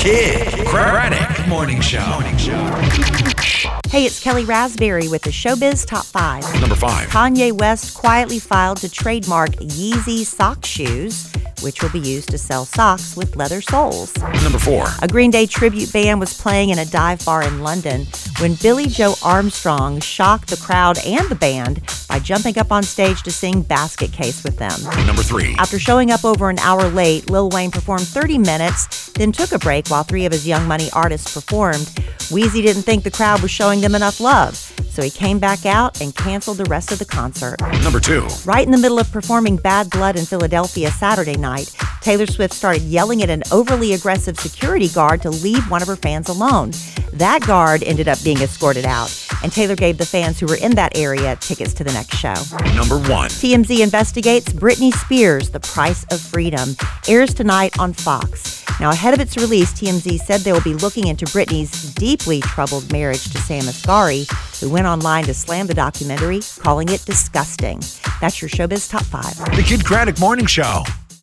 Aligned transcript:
Kidd 0.00 0.48
Kraddick 0.66 1.46
Morning 1.46 1.78
Show. 1.82 2.02
Morning 2.06 2.34
Show. 2.38 2.56
Hey, 3.90 4.06
it's 4.06 4.18
Kellie 4.18 4.46
Rasberry 4.46 5.10
with 5.10 5.20
the 5.20 5.28
Showbiz 5.28 5.86
Top 5.86 6.06
5. 6.06 6.58
Number 6.58 6.74
five. 6.74 7.08
Kanye 7.10 7.52
West 7.52 7.92
quietly 7.92 8.38
filed 8.38 8.78
to 8.78 8.88
trademark 8.88 9.50
Yeezy 9.56 10.24
sock 10.24 10.64
shoes, 10.64 11.30
which 11.60 11.82
will 11.82 11.90
be 11.90 11.98
used 11.98 12.30
to 12.30 12.38
sell 12.38 12.64
socks 12.64 13.14
with 13.14 13.36
leather 13.36 13.60
soles. 13.60 14.16
Number 14.42 14.58
four. 14.58 14.86
A 15.02 15.08
Green 15.08 15.30
Day 15.30 15.44
tribute 15.44 15.92
band 15.92 16.18
was 16.18 16.32
playing 16.40 16.70
in 16.70 16.78
a 16.78 16.86
dive 16.86 17.22
bar 17.26 17.42
in 17.42 17.60
London 17.60 18.06
when 18.38 18.54
Billie 18.54 18.86
Joe 18.86 19.16
Armstrong 19.22 20.00
shocked 20.00 20.48
the 20.48 20.56
crowd 20.56 20.96
and 21.04 21.28
the 21.28 21.34
band 21.34 21.82
by 22.08 22.18
jumping 22.18 22.58
up 22.58 22.72
on 22.72 22.82
stage 22.82 23.22
to 23.22 23.30
sing 23.30 23.60
Basket 23.62 24.12
Case 24.12 24.42
with 24.42 24.56
them. 24.56 24.80
Number 25.06 25.22
three. 25.22 25.54
After 25.58 25.78
showing 25.78 26.10
up 26.10 26.24
over 26.24 26.48
an 26.48 26.58
hour 26.60 26.88
late, 26.88 27.28
Lil 27.28 27.50
Wayne 27.50 27.70
performed 27.70 28.06
30 28.06 28.38
minutes, 28.38 28.99
then 29.20 29.32
took 29.32 29.52
a 29.52 29.58
break 29.58 29.88
while 29.88 30.02
three 30.02 30.24
of 30.24 30.32
his 30.32 30.46
Young 30.46 30.66
Money 30.66 30.88
artists 30.94 31.34
performed. 31.34 31.86
Weezy 32.30 32.62
didn't 32.62 32.82
think 32.82 33.04
the 33.04 33.10
crowd 33.10 33.42
was 33.42 33.50
showing 33.50 33.82
them 33.82 33.94
enough 33.94 34.18
love, 34.18 34.56
so 34.56 35.02
he 35.02 35.10
came 35.10 35.38
back 35.38 35.66
out 35.66 36.00
and 36.00 36.14
canceled 36.16 36.56
the 36.56 36.64
rest 36.64 36.90
of 36.90 36.98
the 36.98 37.04
concert. 37.04 37.60
Number 37.82 38.00
two. 38.00 38.26
Right 38.46 38.64
in 38.64 38.70
the 38.70 38.78
middle 38.78 38.98
of 38.98 39.12
performing 39.12 39.56
Bad 39.56 39.90
Blood 39.90 40.16
in 40.16 40.24
Philadelphia 40.24 40.90
Saturday 40.90 41.36
night, 41.36 41.70
Taylor 42.00 42.24
Swift 42.24 42.54
started 42.54 42.80
yelling 42.82 43.22
at 43.22 43.28
an 43.28 43.42
overly 43.52 43.92
aggressive 43.92 44.38
security 44.38 44.88
guard 44.88 45.20
to 45.20 45.30
leave 45.30 45.70
one 45.70 45.82
of 45.82 45.88
her 45.88 45.96
fans 45.96 46.30
alone. 46.30 46.70
That 47.12 47.42
guard 47.46 47.82
ended 47.82 48.08
up 48.08 48.22
being 48.24 48.40
escorted 48.40 48.86
out, 48.86 49.14
and 49.42 49.52
Taylor 49.52 49.76
gave 49.76 49.98
the 49.98 50.06
fans 50.06 50.40
who 50.40 50.46
were 50.46 50.56
in 50.56 50.76
that 50.76 50.96
area 50.96 51.36
tickets 51.36 51.74
to 51.74 51.84
the 51.84 51.92
next 51.92 52.16
show. 52.16 52.36
Number 52.74 52.96
one. 52.96 53.28
TMZ 53.28 53.82
investigates 53.82 54.50
Britney 54.50 54.92
Spears, 54.94 55.50
The 55.50 55.60
Price 55.60 56.04
of 56.10 56.20
Freedom, 56.22 56.74
airs 57.06 57.34
tonight 57.34 57.78
on 57.78 57.92
Fox. 57.92 58.59
Now, 58.80 58.90
ahead 58.90 59.12
of 59.12 59.20
its 59.20 59.36
release, 59.36 59.74
TMZ 59.74 60.20
said 60.20 60.40
they 60.40 60.52
will 60.52 60.62
be 60.62 60.72
looking 60.72 61.08
into 61.08 61.26
Britney's 61.26 61.92
deeply 61.94 62.40
troubled 62.40 62.90
marriage 62.90 63.30
to 63.30 63.38
Sam 63.38 63.64
Asghari, 63.64 64.26
who 64.58 64.70
went 64.70 64.86
online 64.86 65.24
to 65.24 65.34
slam 65.34 65.66
the 65.66 65.74
documentary, 65.74 66.40
calling 66.60 66.88
it 66.88 67.04
disgusting. 67.04 67.80
That's 68.22 68.40
your 68.40 68.48
Showbiz 68.48 68.88
Top 68.88 69.04
5. 69.04 69.54
The 69.54 69.62
Kidd 69.62 69.80
Kraddick 69.80 70.18
Morning 70.18 70.46
Show. 70.46 70.84